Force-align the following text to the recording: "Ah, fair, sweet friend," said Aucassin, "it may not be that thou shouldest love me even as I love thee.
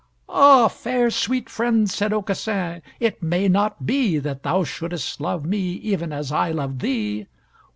"Ah, 0.29 0.67
fair, 0.67 1.11
sweet 1.11 1.47
friend," 1.47 1.87
said 1.87 2.11
Aucassin, 2.11 2.81
"it 2.99 3.21
may 3.21 3.47
not 3.47 3.85
be 3.85 4.17
that 4.17 4.41
thou 4.41 4.63
shouldest 4.63 5.21
love 5.21 5.45
me 5.45 5.59
even 5.73 6.11
as 6.11 6.31
I 6.31 6.49
love 6.49 6.79
thee. 6.79 7.27